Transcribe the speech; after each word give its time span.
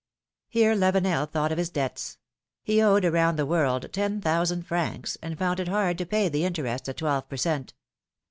Here 0.49 0.73
Lavenel 0.73 1.27
thought 1.29 1.51
of 1.51 1.59
his 1.59 1.69
debts; 1.69 2.17
he 2.63 2.81
owed 2.81 3.05
around 3.05 3.35
the 3.35 3.45
world 3.45 3.93
ten 3.93 4.19
thousand 4.19 4.63
francs, 4.63 5.15
and 5.21 5.37
found 5.37 5.59
it 5.59 5.67
hard 5.67 5.99
to 5.99 6.07
pay 6.07 6.27
the 6.27 6.43
interest 6.43 6.89
at 6.89 6.97
twelve 6.97 7.29
per 7.29 7.37
cent. 7.37 7.75